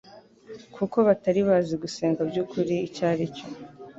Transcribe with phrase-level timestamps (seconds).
[0.75, 3.45] kuko batari bazi gusenga by'ukuri icyo ari cyo.